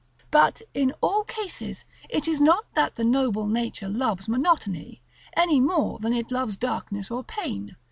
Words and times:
But 0.31 0.63
in 0.73 0.95
all 0.99 1.23
cases 1.25 1.85
it 2.09 2.27
is 2.27 2.41
not 2.41 2.65
that 2.73 2.95
the 2.95 3.03
noble 3.03 3.45
nature 3.45 3.87
loves 3.87 4.27
monotony, 4.27 5.03
any 5.37 5.59
more 5.61 5.99
than 5.99 6.11
it 6.11 6.31
loves 6.31 6.57
darkness 6.57 7.11
or 7.11 7.23
pain. 7.23 7.75